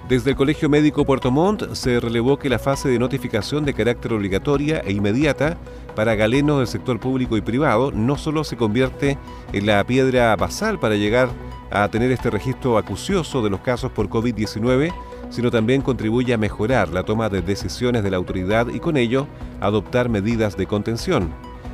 Desde 0.08 0.30
el 0.30 0.36
Colegio 0.36 0.68
Médico 0.68 1.04
Puerto 1.04 1.32
Montt 1.32 1.74
se 1.74 1.98
relevó 1.98 2.38
que 2.38 2.48
la 2.48 2.60
fase 2.60 2.88
de 2.88 3.00
notificación 3.00 3.64
de 3.64 3.74
carácter 3.74 4.12
obligatoria 4.12 4.82
e 4.84 4.92
inmediata 4.92 5.58
para 5.96 6.14
galenos 6.14 6.58
del 6.58 6.68
sector 6.68 7.00
público 7.00 7.36
y 7.36 7.40
privado 7.40 7.90
no 7.90 8.16
solo 8.16 8.44
se 8.44 8.56
convierte 8.56 9.18
en 9.52 9.66
la 9.66 9.82
piedra 9.82 10.36
basal 10.36 10.78
para 10.78 10.94
llegar 10.94 11.30
a 11.70 11.88
tener 11.88 12.10
este 12.12 12.30
registro 12.30 12.78
acucioso 12.78 13.42
de 13.42 13.50
los 13.50 13.60
casos 13.60 13.92
por 13.92 14.08
COVID-19, 14.08 14.92
sino 15.30 15.50
también 15.50 15.82
contribuye 15.82 16.34
a 16.34 16.38
mejorar 16.38 16.90
la 16.90 17.04
toma 17.04 17.28
de 17.28 17.40
decisiones 17.40 18.02
de 18.02 18.10
la 18.10 18.18
autoridad 18.18 18.68
y 18.68 18.80
con 18.80 18.96
ello 18.96 19.26
adoptar 19.60 20.08
medidas 20.08 20.56
de 20.56 20.66
contención. 20.66 21.30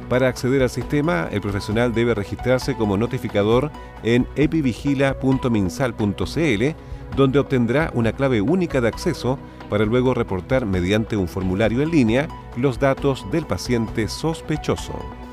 Para 0.08 0.28
acceder 0.28 0.62
al 0.62 0.70
sistema, 0.70 1.28
el 1.32 1.40
profesional 1.40 1.92
debe 1.92 2.14
registrarse 2.14 2.76
como 2.76 2.96
notificador 2.96 3.72
en 4.04 4.26
epivigila.minsal.cl, 4.36 7.16
donde 7.16 7.38
obtendrá 7.38 7.90
una 7.92 8.12
clave 8.12 8.40
única 8.40 8.80
de 8.80 8.88
acceso 8.88 9.38
para 9.68 9.84
luego 9.84 10.14
reportar 10.14 10.64
mediante 10.64 11.16
un 11.16 11.26
formulario 11.26 11.82
en 11.82 11.90
línea 11.90 12.28
los 12.56 12.78
datos 12.78 13.26
del 13.32 13.46
paciente 13.46 14.06
sospechoso. 14.06 15.25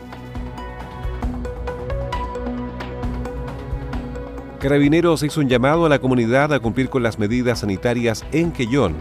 Carabineros 4.64 5.24
hizo 5.24 5.42
un 5.42 5.50
llamado 5.50 5.86
a 5.86 5.90
la 5.90 6.00
comunidad 6.00 6.54
a 6.54 6.62
cumplir 6.62 6.90
con 6.90 7.04
las 7.04 7.20
medidas 7.20 7.60
sanitarias 7.60 8.24
en 8.32 8.54
Quellón. 8.54 8.96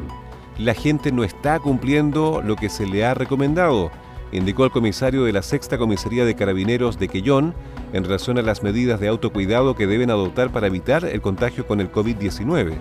La 0.59 0.75
gente 0.75 1.13
no 1.13 1.23
está 1.23 1.61
cumpliendo 1.61 2.43
lo 2.45 2.57
que 2.57 2.69
se 2.69 2.85
le 2.85 3.05
ha 3.05 3.15
recomendado, 3.15 3.93
indicó 4.33 4.65
el 4.65 4.73
comisario 4.73 5.23
de 5.23 5.33
la 5.33 5.43
Sexta 5.43 5.79
Comisaría 5.79 6.25
de 6.25 6.35
Carabineros 6.35 6.99
de 6.99 7.07
Quellón 7.07 7.55
en 7.93 8.03
relación 8.03 8.39
a 8.39 8.43
las 8.43 8.65
medidas 8.65 8.99
de 8.99 9.07
autocuidado 9.07 9.77
que 9.77 9.87
deben 9.87 10.11
adoptar 10.11 10.51
para 10.51 10.67
evitar 10.67 11.05
el 11.05 11.21
contagio 11.21 11.65
con 11.65 11.81
el 11.81 11.93
COVID-19. 11.93 12.73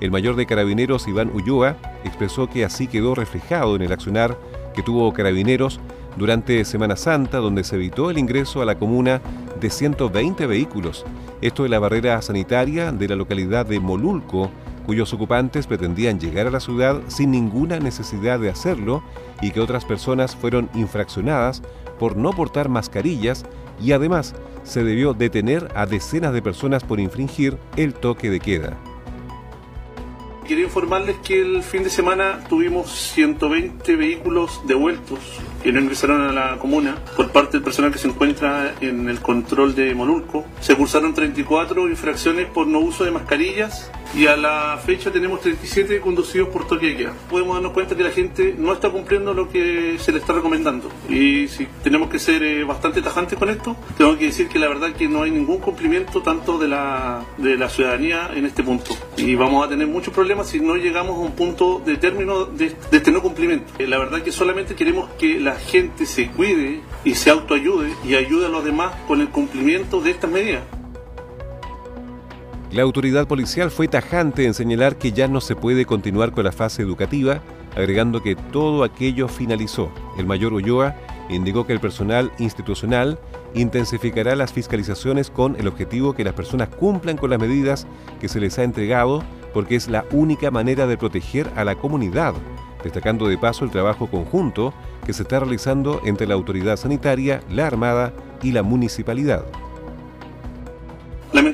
El 0.00 0.10
mayor 0.10 0.34
de 0.34 0.46
Carabineros, 0.46 1.06
Iván 1.06 1.30
Ulloa, 1.32 1.76
expresó 2.02 2.50
que 2.50 2.64
así 2.64 2.88
quedó 2.88 3.14
reflejado 3.14 3.76
en 3.76 3.82
el 3.82 3.92
accionar 3.92 4.36
que 4.74 4.82
tuvo 4.82 5.12
Carabineros 5.12 5.78
durante 6.16 6.64
Semana 6.64 6.96
Santa, 6.96 7.38
donde 7.38 7.64
se 7.64 7.76
evitó 7.76 8.10
el 8.10 8.18
ingreso 8.18 8.62
a 8.62 8.64
la 8.64 8.78
comuna 8.78 9.20
de 9.60 9.70
120 9.70 10.46
vehículos. 10.46 11.04
Esto 11.40 11.64
es 11.64 11.70
la 11.70 11.78
barrera 11.78 12.20
sanitaria 12.22 12.92
de 12.92 13.08
la 13.08 13.16
localidad 13.16 13.66
de 13.66 13.80
Molulco, 13.80 14.50
cuyos 14.86 15.12
ocupantes 15.12 15.66
pretendían 15.66 16.20
llegar 16.20 16.46
a 16.46 16.50
la 16.50 16.60
ciudad 16.60 17.02
sin 17.08 17.30
ninguna 17.32 17.78
necesidad 17.78 18.38
de 18.38 18.50
hacerlo 18.50 19.02
y 19.42 19.50
que 19.50 19.60
otras 19.60 19.84
personas 19.84 20.36
fueron 20.36 20.70
infraccionadas 20.74 21.62
por 21.98 22.16
no 22.16 22.30
portar 22.30 22.68
mascarillas 22.68 23.44
y 23.82 23.92
además 23.92 24.34
se 24.62 24.84
debió 24.84 25.12
detener 25.12 25.68
a 25.74 25.86
decenas 25.86 26.32
de 26.32 26.42
personas 26.42 26.84
por 26.84 27.00
infringir 27.00 27.58
el 27.76 27.94
toque 27.94 28.30
de 28.30 28.40
queda. 28.40 28.76
Quería 30.46 30.64
informarles 30.64 31.16
que 31.24 31.40
el 31.40 31.62
fin 31.64 31.82
de 31.82 31.90
semana 31.90 32.44
tuvimos 32.48 32.90
120 32.90 33.96
vehículos 33.96 34.60
devueltos 34.66 35.18
que 35.66 35.72
no 35.72 35.80
ingresaron 35.80 36.20
a 36.20 36.32
la 36.32 36.58
comuna 36.58 36.94
por 37.16 37.32
parte 37.32 37.56
del 37.56 37.64
personal 37.64 37.90
que 37.90 37.98
se 37.98 38.06
encuentra 38.06 38.76
en 38.80 39.08
el 39.08 39.20
control 39.20 39.74
de 39.74 39.96
Monulco. 39.96 40.44
Se 40.60 40.76
cursaron 40.76 41.12
34 41.12 41.88
infracciones 41.88 42.46
por 42.46 42.68
no 42.68 42.78
uso 42.78 43.02
de 43.02 43.10
mascarillas 43.10 43.90
y 44.14 44.28
a 44.28 44.36
la 44.36 44.78
fecha 44.86 45.10
tenemos 45.10 45.40
37 45.40 46.00
conducidos 46.00 46.50
por 46.50 46.68
toque 46.68 46.96
queda. 46.96 47.14
Podemos 47.28 47.56
darnos 47.56 47.72
cuenta 47.72 47.96
que 47.96 48.04
la 48.04 48.12
gente 48.12 48.54
no 48.56 48.72
está 48.72 48.90
cumpliendo 48.90 49.34
lo 49.34 49.48
que 49.48 49.96
se 49.98 50.12
le 50.12 50.18
está 50.18 50.34
recomendando 50.34 50.88
y 51.08 51.48
si 51.48 51.66
tenemos 51.82 52.10
que 52.10 52.20
ser 52.20 52.44
eh, 52.44 52.62
bastante 52.62 53.02
tajantes 53.02 53.36
con 53.36 53.50
esto, 53.50 53.74
tengo 53.98 54.16
que 54.16 54.26
decir 54.26 54.46
que 54.46 54.60
la 54.60 54.68
verdad 54.68 54.92
que 54.92 55.08
no 55.08 55.22
hay 55.22 55.32
ningún 55.32 55.58
cumplimiento 55.58 56.22
tanto 56.22 56.58
de 56.58 56.68
la, 56.68 57.24
de 57.38 57.56
la 57.56 57.68
ciudadanía 57.68 58.30
en 58.32 58.46
este 58.46 58.62
punto 58.62 58.96
y 59.16 59.34
vamos 59.34 59.66
a 59.66 59.68
tener 59.68 59.88
muchos 59.88 60.14
problemas 60.14 60.46
si 60.46 60.60
no 60.60 60.76
llegamos 60.76 61.16
a 61.16 61.22
un 61.22 61.32
punto 61.32 61.82
de 61.84 61.96
término 61.96 62.44
de, 62.44 62.72
de 62.88 62.96
este 62.98 63.10
no 63.10 63.20
cumplimiento. 63.20 63.72
Eh, 63.80 63.88
la 63.88 63.98
verdad 63.98 64.22
que 64.22 64.30
solamente 64.30 64.76
queremos 64.76 65.10
que 65.18 65.40
la 65.40 65.55
gente 65.56 66.06
se 66.06 66.28
cuide 66.28 66.80
y 67.04 67.14
se 67.14 67.30
autoayude 67.30 67.92
y 68.04 68.14
ayude 68.14 68.46
a 68.46 68.48
los 68.48 68.64
demás 68.64 68.94
con 69.06 69.20
el 69.20 69.28
cumplimiento 69.28 70.00
de 70.00 70.10
estas 70.10 70.30
medidas. 70.30 70.62
La 72.70 72.82
autoridad 72.82 73.26
policial 73.26 73.70
fue 73.70 73.88
tajante 73.88 74.44
en 74.44 74.52
señalar 74.52 74.96
que 74.96 75.12
ya 75.12 75.28
no 75.28 75.40
se 75.40 75.56
puede 75.56 75.86
continuar 75.86 76.32
con 76.32 76.44
la 76.44 76.52
fase 76.52 76.82
educativa, 76.82 77.40
agregando 77.74 78.22
que 78.22 78.36
todo 78.36 78.84
aquello 78.84 79.28
finalizó. 79.28 79.90
El 80.18 80.26
mayor 80.26 80.52
Ulloa 80.52 80.94
indicó 81.28 81.66
que 81.66 81.72
el 81.72 81.80
personal 81.80 82.32
institucional 82.38 83.18
intensificará 83.54 84.36
las 84.36 84.52
fiscalizaciones 84.52 85.30
con 85.30 85.56
el 85.56 85.68
objetivo 85.68 86.12
que 86.12 86.24
las 86.24 86.34
personas 86.34 86.68
cumplan 86.68 87.16
con 87.16 87.30
las 87.30 87.40
medidas 87.40 87.86
que 88.20 88.28
se 88.28 88.40
les 88.40 88.58
ha 88.58 88.64
entregado 88.64 89.22
porque 89.54 89.76
es 89.76 89.88
la 89.88 90.04
única 90.10 90.50
manera 90.50 90.86
de 90.86 90.98
proteger 90.98 91.50
a 91.56 91.64
la 91.64 91.76
comunidad, 91.76 92.34
destacando 92.82 93.28
de 93.28 93.38
paso 93.38 93.64
el 93.64 93.70
trabajo 93.70 94.08
conjunto 94.08 94.72
que 95.04 95.12
se 95.12 95.22
está 95.22 95.40
realizando 95.40 96.00
entre 96.04 96.26
la 96.26 96.34
autoridad 96.34 96.76
sanitaria, 96.76 97.40
la 97.50 97.66
Armada 97.66 98.12
y 98.42 98.52
la 98.52 98.62
municipalidad. 98.62 99.44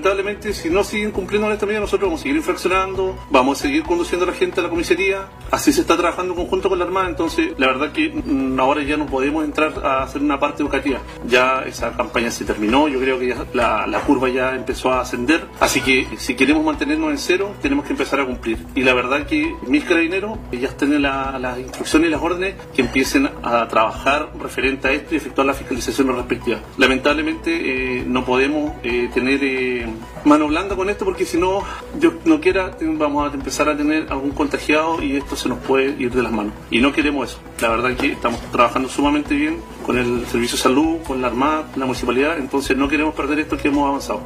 Lamentablemente, 0.03 0.53
si 0.53 0.69
no 0.69 0.83
siguen 0.83 1.13
cumpliendo 1.13 1.47
con 1.47 1.55
esta 1.55 1.65
medida, 1.65 1.79
nosotros 1.79 2.09
vamos 2.09 2.19
a 2.19 2.23
seguir 2.25 2.37
infraccionando, 2.37 3.17
vamos 3.31 3.61
a 3.61 3.63
seguir 3.63 3.85
conduciendo 3.85 4.25
a 4.25 4.31
la 4.31 4.35
gente 4.35 4.59
a 4.59 4.65
la 4.65 4.69
comisaría. 4.69 5.29
Así 5.53 5.73
se 5.73 5.83
está 5.83 5.97
trabajando 5.97 6.33
en 6.33 6.41
conjunto 6.41 6.69
con 6.69 6.81
la 6.81 6.87
Armada, 6.87 7.09
entonces 7.09 7.53
la 7.57 7.69
verdad 7.69 7.93
que 7.93 8.09
mm, 8.09 8.59
ahora 8.59 8.83
ya 8.83 8.97
no 8.97 9.07
podemos 9.07 9.45
entrar 9.45 9.73
a 9.85 10.03
hacer 10.03 10.21
una 10.21 10.41
parte 10.41 10.65
educativa. 10.65 10.99
Ya 11.29 11.63
esa 11.69 11.97
campaña 11.97 12.33
se 12.33 12.45
terminó, 12.45 12.89
yo 12.89 12.99
creo 12.99 13.17
que 13.21 13.29
ya 13.29 13.47
la, 13.55 14.01
curva 14.05 14.29
ya 14.29 14.57
empezó 14.57 14.93
a 14.93 15.03
ascender, 15.03 15.47
así 15.61 15.81
que 15.81 16.09
si 16.17 16.35
queremos 16.35 16.65
mantenernos 16.65 17.13
en 17.13 17.19
cero, 17.19 17.55
tenemos 17.63 17.85
que 17.85 17.93
empezar 17.93 18.19
a 18.19 18.27
cumplir. 18.27 18.59
Y 18.75 18.83
la 18.83 18.95
verdad 18.95 19.25
que 19.25 19.55
mis 19.69 19.85
carabineros 19.85 20.37
ya 20.51 20.77
tienen 20.77 21.03
las 21.03 21.59
instrucciones 21.61 22.09
y 22.09 22.11
las 22.11 22.21
órdenes 22.21 22.57
que 22.75 22.83
empiecen 22.83 23.31
a 23.45 23.69
trabajar 23.69 24.31
referente 24.41 24.89
a 24.89 24.91
esto 24.91 25.15
y 25.15 25.19
efectuar 25.19 25.47
la 25.47 25.55
fiscalización 25.55 26.09
respectiva. 26.09 26.59
Lamentablemente 26.77 28.01
eh, 28.01 28.05
no 28.05 28.25
podemos 28.25 28.73
eh, 28.83 29.09
tener... 29.15 29.39
Eh, 29.45 29.92
mano 30.25 30.47
blanda 30.49 30.77
con 30.77 30.91
esto 30.91 31.05
porque 31.05 31.25
si 31.25 31.39
no, 31.39 31.63
Dios 31.99 32.15
no 32.25 32.41
quiera, 32.41 32.77
vamos 32.81 33.31
a 33.31 33.35
empezar 33.35 33.69
a 33.69 33.77
tener 33.77 34.07
algún 34.11 34.31
contagiado 34.31 35.03
y 35.03 35.17
esto 35.17 35.37
se 35.37 35.49
nos 35.49 35.59
puede 35.59 36.01
ir 36.01 36.13
de 36.13 36.23
las 36.23 36.33
manos. 36.33 36.53
Y 36.71 36.81
no 36.81 36.93
queremos 36.93 37.31
eso. 37.31 37.39
La 37.61 37.69
verdad 37.69 37.93
es 37.93 37.99
que 37.99 38.13
estamos 38.13 38.41
trabajando 38.51 38.89
sumamente 38.89 39.35
bien 39.35 39.59
con 39.87 39.99
el 39.99 40.27
Servicio 40.27 40.57
de 40.57 40.63
Salud, 40.63 40.99
con 41.07 41.21
la 41.21 41.29
Armada, 41.29 41.71
la 41.77 41.87
Municipalidad, 41.87 42.39
entonces 42.39 42.77
no 42.77 42.89
queremos 42.89 43.15
perder 43.15 43.41
esto 43.41 43.57
que 43.57 43.69
hemos 43.69 43.89
avanzado. 43.89 44.21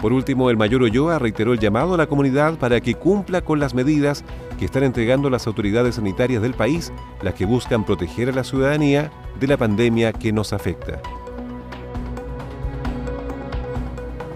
Por 0.00 0.12
último, 0.12 0.48
el 0.48 0.56
mayor 0.56 0.82
Olloa 0.82 1.18
reiteró 1.18 1.52
el 1.52 1.58
llamado 1.58 1.94
a 1.94 1.96
la 1.96 2.06
comunidad 2.06 2.56
para 2.58 2.80
que 2.80 2.94
cumpla 2.94 3.40
con 3.40 3.58
las 3.58 3.74
medidas 3.74 4.24
que 4.58 4.64
están 4.64 4.84
entregando 4.84 5.28
las 5.28 5.46
autoridades 5.46 5.96
sanitarias 5.96 6.40
del 6.40 6.54
país, 6.54 6.92
las 7.22 7.34
que 7.34 7.44
buscan 7.44 7.84
proteger 7.84 8.28
a 8.28 8.32
la 8.32 8.44
ciudadanía 8.44 9.10
de 9.40 9.46
la 9.48 9.56
pandemia 9.56 10.12
que 10.12 10.32
nos 10.32 10.52
afecta. 10.52 11.00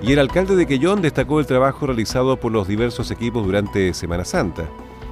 Y 0.03 0.13
el 0.13 0.19
alcalde 0.19 0.57
de 0.57 0.67
Quellón 0.67 1.01
destacó 1.01 1.39
el 1.39 1.47
trabajo 1.47 1.87
realizado 1.87 2.37
por 2.37 2.51
los 2.51 2.67
diversos 2.67 3.13
equipos 3.13 3.47
durante 3.47 3.95
Semana 3.95 4.25
Santa. 4.25 4.69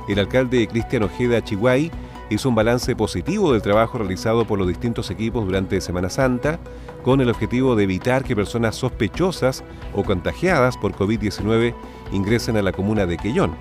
El 0.09 0.19
alcalde 0.19 0.67
Cristian 0.67 1.05
Ojeda 1.05 1.45
Chihuay 1.45 1.93
hizo 2.29 2.49
un 2.49 2.57
balance 2.57 2.97
positivo 2.97 3.53
del 3.53 3.63
trabajo 3.63 3.99
realizado 3.99 4.45
por 4.45 4.59
los 4.59 4.67
distintos 4.67 5.09
equipos 5.13 5.45
durante 5.45 5.81
Semana 5.81 6.11
Santa, 6.11 6.59
con 7.05 7.21
el 7.21 7.31
objetivo 7.31 7.77
de 7.77 7.85
evitar 7.85 8.25
que 8.25 8.35
personas 8.35 8.75
sospechosas 8.75 9.63
o 9.95 10.03
contagiadas 10.03 10.77
por 10.77 10.93
COVID-19 10.93 11.73
ingresen 12.11 12.57
a 12.57 12.63
la 12.63 12.73
comuna 12.73 13.07
de 13.07 13.17
Quellón. 13.17 13.53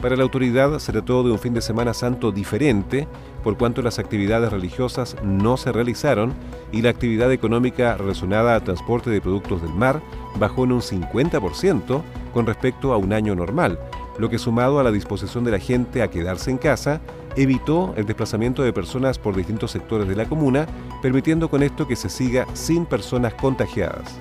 Para 0.00 0.16
la 0.16 0.22
autoridad 0.22 0.78
se 0.78 0.92
trató 0.92 1.22
de 1.22 1.30
un 1.30 1.38
fin 1.38 1.52
de 1.52 1.60
Semana 1.60 1.92
Santo 1.92 2.32
diferente, 2.32 3.06
por 3.44 3.58
cuanto 3.58 3.82
las 3.82 3.98
actividades 3.98 4.50
religiosas 4.50 5.14
no 5.22 5.58
se 5.58 5.72
realizaron 5.72 6.32
y 6.72 6.80
la 6.80 6.88
actividad 6.88 7.30
económica 7.32 7.98
relacionada 7.98 8.54
al 8.54 8.64
transporte 8.64 9.10
de 9.10 9.20
productos 9.20 9.60
del 9.60 9.74
mar 9.74 10.00
bajó 10.38 10.64
en 10.64 10.72
un 10.72 10.80
50% 10.80 12.02
con 12.32 12.46
respecto 12.46 12.94
a 12.94 12.96
un 12.96 13.12
año 13.12 13.34
normal, 13.34 13.78
lo 14.18 14.30
que 14.30 14.38
sumado 14.38 14.80
a 14.80 14.84
la 14.84 14.90
disposición 14.90 15.44
de 15.44 15.50
la 15.50 15.58
gente 15.58 16.02
a 16.02 16.08
quedarse 16.08 16.50
en 16.50 16.56
casa, 16.56 17.02
evitó 17.36 17.92
el 17.96 18.06
desplazamiento 18.06 18.62
de 18.62 18.72
personas 18.72 19.18
por 19.18 19.36
distintos 19.36 19.70
sectores 19.70 20.08
de 20.08 20.16
la 20.16 20.24
comuna, 20.24 20.66
permitiendo 21.02 21.50
con 21.50 21.62
esto 21.62 21.86
que 21.86 21.96
se 21.96 22.08
siga 22.08 22.46
sin 22.54 22.86
personas 22.86 23.34
contagiadas. 23.34 24.18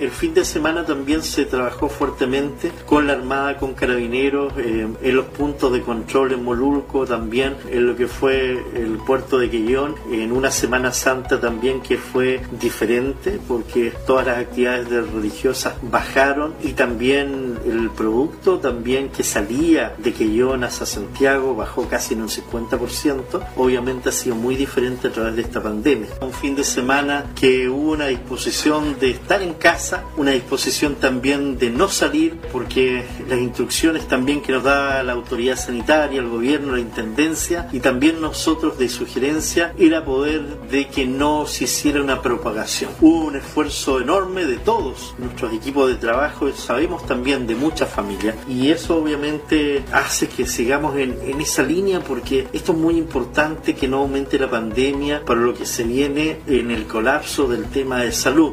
El 0.00 0.10
fin 0.10 0.32
de 0.32 0.46
semana 0.46 0.86
también 0.86 1.22
se 1.22 1.44
trabajó 1.44 1.90
fuertemente 1.90 2.72
con 2.86 3.06
la 3.06 3.12
Armada, 3.12 3.58
con 3.58 3.74
carabineros, 3.74 4.50
eh, 4.56 4.88
en 5.02 5.14
los 5.14 5.26
puntos 5.26 5.70
de 5.74 5.82
control 5.82 6.32
en 6.32 6.42
Molulco, 6.42 7.04
también 7.04 7.56
en 7.70 7.86
lo 7.86 7.94
que 7.94 8.08
fue 8.08 8.52
el 8.74 8.96
puerto 9.06 9.38
de 9.38 9.50
Quillón, 9.50 9.96
en 10.10 10.32
una 10.32 10.50
Semana 10.50 10.90
Santa 10.90 11.38
también 11.38 11.82
que 11.82 11.98
fue 11.98 12.40
diferente 12.58 13.38
porque 13.46 13.92
todas 14.06 14.26
las 14.26 14.38
actividades 14.38 14.88
religiosas 15.12 15.74
bajaron 15.82 16.54
y 16.62 16.72
también 16.72 17.49
el 17.70 17.90
producto 17.90 18.58
también 18.58 19.10
que 19.10 19.22
salía 19.22 19.94
de 19.98 20.12
Quillón 20.12 20.64
hacia 20.64 20.86
Santiago 20.86 21.54
bajó 21.54 21.88
casi 21.88 22.14
en 22.14 22.22
un 22.22 22.28
50%. 22.28 23.40
Obviamente 23.56 24.08
ha 24.08 24.12
sido 24.12 24.34
muy 24.34 24.56
diferente 24.56 25.08
a 25.08 25.12
través 25.12 25.36
de 25.36 25.42
esta 25.42 25.62
pandemia. 25.62 26.08
Un 26.20 26.32
fin 26.32 26.54
de 26.54 26.64
semana 26.64 27.26
que 27.34 27.68
hubo 27.68 27.92
una 27.92 28.06
disposición 28.06 28.98
de 28.98 29.10
estar 29.10 29.42
en 29.42 29.54
casa 29.54 30.04
una 30.16 30.32
disposición 30.32 30.96
también 30.96 31.58
de 31.58 31.70
no 31.70 31.88
salir, 31.88 32.38
porque 32.52 33.04
las 33.28 33.38
instrucciones 33.38 34.06
también 34.08 34.42
que 34.42 34.52
nos 34.52 34.64
da 34.64 35.02
la 35.02 35.12
autoridad 35.12 35.56
sanitaria, 35.56 36.20
el 36.20 36.28
gobierno, 36.28 36.74
la 36.74 36.80
intendencia 36.80 37.68
y 37.72 37.80
también 37.80 38.20
nosotros 38.20 38.78
de 38.78 38.88
sugerencia 38.88 39.72
era 39.78 40.04
poder 40.04 40.42
de 40.70 40.88
que 40.88 41.06
no 41.06 41.46
se 41.46 41.64
hiciera 41.64 42.02
una 42.02 42.22
propagación. 42.22 42.90
Hubo 43.00 43.26
un 43.26 43.36
esfuerzo 43.36 44.00
enorme 44.00 44.44
de 44.44 44.58
todos 44.58 45.14
nuestros 45.18 45.52
equipos 45.52 45.88
de 45.88 45.96
trabajo, 45.96 46.50
sabemos 46.52 47.06
también 47.06 47.46
de 47.46 47.54
muchas 47.60 47.88
familias 47.88 48.36
y 48.48 48.70
eso 48.70 48.96
obviamente 48.96 49.84
hace 49.92 50.28
que 50.28 50.46
sigamos 50.46 50.96
en, 50.96 51.18
en 51.22 51.40
esa 51.40 51.62
línea 51.62 52.00
porque 52.00 52.48
esto 52.52 52.72
es 52.72 52.78
muy 52.78 52.96
importante 52.96 53.74
que 53.74 53.86
no 53.86 53.98
aumente 53.98 54.38
la 54.38 54.50
pandemia 54.50 55.24
para 55.24 55.40
lo 55.40 55.54
que 55.54 55.66
se 55.66 55.84
viene 55.84 56.38
en 56.46 56.70
el 56.70 56.86
colapso 56.86 57.46
del 57.46 57.66
tema 57.66 58.02
de 58.02 58.12
salud. 58.12 58.52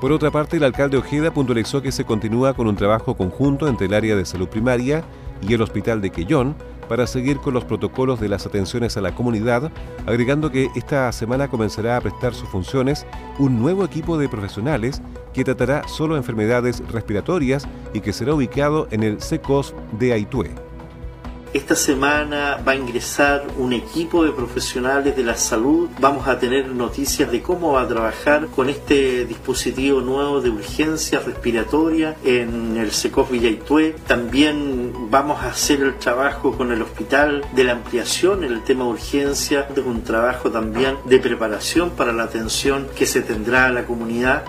Por 0.00 0.12
otra 0.12 0.30
parte, 0.30 0.58
el 0.58 0.64
alcalde 0.64 0.96
Ojeda 0.96 1.32
puntualizó 1.32 1.82
que 1.82 1.90
se 1.90 2.04
continúa 2.04 2.54
con 2.54 2.68
un 2.68 2.76
trabajo 2.76 3.16
conjunto 3.16 3.66
entre 3.66 3.86
el 3.86 3.94
área 3.94 4.14
de 4.14 4.24
salud 4.24 4.48
primaria 4.48 5.02
y 5.42 5.54
el 5.54 5.62
hospital 5.62 6.00
de 6.00 6.10
Quellón 6.10 6.54
para 6.88 7.06
seguir 7.06 7.38
con 7.38 7.52
los 7.52 7.64
protocolos 7.64 8.20
de 8.20 8.28
las 8.28 8.46
atenciones 8.46 8.96
a 8.96 9.00
la 9.00 9.14
comunidad, 9.14 9.70
agregando 10.06 10.50
que 10.50 10.70
esta 10.74 11.10
semana 11.12 11.48
comenzará 11.48 11.96
a 11.96 12.00
prestar 12.00 12.32
sus 12.32 12.48
funciones 12.48 13.06
un 13.38 13.60
nuevo 13.60 13.84
equipo 13.84 14.18
de 14.18 14.28
profesionales 14.28 15.02
que 15.38 15.44
tratará 15.44 15.86
solo 15.86 16.16
enfermedades 16.16 16.82
respiratorias 16.90 17.68
y 17.94 18.00
que 18.00 18.12
será 18.12 18.34
ubicado 18.34 18.88
en 18.90 19.04
el 19.04 19.22
SECOS 19.22 19.72
de 19.92 20.12
Aitué. 20.12 20.50
Esta 21.54 21.74
semana 21.74 22.58
va 22.66 22.72
a 22.72 22.76
ingresar 22.76 23.46
un 23.56 23.72
equipo 23.72 24.22
de 24.22 24.32
profesionales 24.32 25.16
de 25.16 25.22
la 25.22 25.34
salud. 25.34 25.88
Vamos 25.98 26.28
a 26.28 26.38
tener 26.38 26.66
noticias 26.68 27.30
de 27.30 27.40
cómo 27.40 27.72
va 27.72 27.82
a 27.82 27.88
trabajar 27.88 28.48
con 28.48 28.68
este 28.68 29.24
dispositivo 29.24 30.02
nuevo 30.02 30.42
de 30.42 30.50
urgencia 30.50 31.20
respiratoria 31.20 32.16
en 32.22 32.76
el 32.76 32.90
SECOF 32.90 33.30
Villaitué. 33.30 33.94
También 34.06 34.92
vamos 35.08 35.42
a 35.42 35.48
hacer 35.48 35.80
el 35.80 35.96
trabajo 35.98 36.54
con 36.54 36.70
el 36.70 36.82
hospital 36.82 37.42
de 37.54 37.64
la 37.64 37.72
ampliación 37.72 38.44
en 38.44 38.52
el 38.52 38.62
tema 38.62 38.84
de 38.84 38.90
urgencia, 38.90 39.68
un 39.86 40.02
trabajo 40.02 40.50
también 40.50 40.96
de 41.06 41.18
preparación 41.18 41.90
para 41.90 42.12
la 42.12 42.24
atención 42.24 42.88
que 42.94 43.06
se 43.06 43.22
tendrá 43.22 43.66
a 43.66 43.72
la 43.72 43.86
comunidad. 43.86 44.44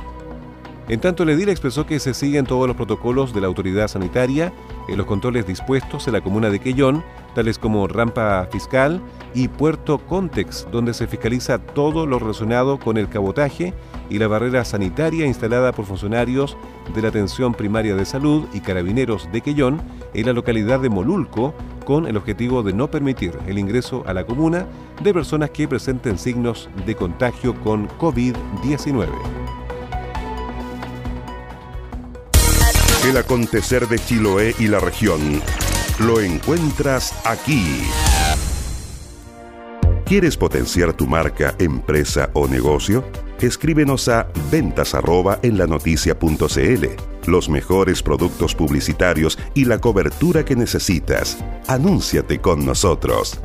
En 0.90 1.00
tanto, 1.00 1.22
el 1.22 1.30
edil 1.30 1.50
expresó 1.50 1.86
que 1.86 2.00
se 2.00 2.16
siguen 2.16 2.48
todos 2.48 2.66
los 2.66 2.76
protocolos 2.76 3.32
de 3.32 3.42
la 3.42 3.48
autoridad 3.48 3.88
sanitaria 3.88 4.52
en 4.88 4.98
los 4.98 5.06
controles 5.06 5.46
dispuestos 5.46 6.08
en 6.08 6.14
la 6.14 6.22
comuna 6.22 6.50
de 6.50 6.60
Quellón, 6.60 7.04
tales 7.36 7.60
como 7.60 7.88
rampa 7.88 8.48
fiscal 8.52 9.00
y 9.36 9.50
puerto 9.50 10.00
Contex, 10.00 10.68
donde 10.72 10.96
se 10.96 11.06
fiscaliza 11.06 11.60
todo 11.60 12.08
lo 12.08 12.18
relacionado 12.18 12.80
con 12.80 12.98
el 12.98 13.08
cabotaje 13.08 13.76
y 14.10 14.18
la 14.18 14.28
barrera 14.28 14.66
sanitaria 14.66 15.28
instalada 15.28 15.74
por 15.74 15.86
funcionarios 15.86 16.58
de 16.96 17.04
la 17.04 17.10
atención 17.10 17.54
primaria 17.54 17.96
de 17.96 18.06
salud 18.06 18.46
y 18.52 18.62
carabineros 18.62 19.32
de 19.32 19.42
Quellón 19.42 19.84
en 20.16 20.26
la 20.26 20.34
localidad 20.34 20.80
de 20.80 20.90
Molulco, 20.90 21.54
con 21.86 22.08
el 22.08 22.18
objetivo 22.18 22.64
de 22.64 22.74
no 22.74 22.90
permitir 22.90 23.38
el 23.46 23.60
ingreso 23.60 24.04
a 24.08 24.14
la 24.14 24.26
comuna 24.26 24.66
de 25.04 25.14
personas 25.14 25.52
que 25.52 25.68
presenten 25.68 26.18
signos 26.18 26.68
de 26.88 26.96
contagio 26.96 27.54
con 27.62 27.88
COVID-19. 28.00 29.08
El 33.10 33.18
acontecer 33.18 33.88
de 33.88 33.98
Chiloé 33.98 34.54
y 34.60 34.68
la 34.68 34.80
región 34.80 35.42
lo 35.98 36.20
encuentras 36.20 37.12
aquí. 37.26 37.82
¿Quieres 40.06 40.38
potenciar 40.38 40.94
tu 40.94 41.08
marca, 41.08 41.56
empresa 41.58 42.30
o 42.34 42.48
negocio? 42.48 43.04
Escríbenos 43.42 44.10
a 44.10 44.28
ventas 44.52 44.94
en 45.42 45.58
la 45.58 45.66
noticia.cl. 45.66 46.86
Los 47.26 47.50
mejores 47.50 48.04
productos 48.04 48.54
publicitarios 48.54 49.40
y 49.56 49.66
la 49.66 49.80
cobertura 49.80 50.46
que 50.46 50.56
necesitas. 50.56 51.40
Anúnciate 51.66 52.40
con 52.40 52.64
nosotros. 52.64 53.40